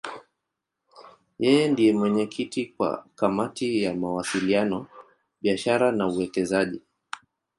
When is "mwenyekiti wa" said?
1.99-2.91